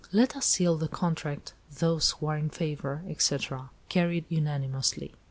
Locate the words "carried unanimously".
3.87-5.13